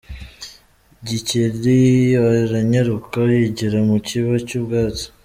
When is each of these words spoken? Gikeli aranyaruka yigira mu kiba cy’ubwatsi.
Gikeli 1.07 1.79
aranyaruka 2.29 3.17
yigira 3.33 3.79
mu 3.87 3.97
kiba 4.07 4.33
cy’ubwatsi. 4.47 5.05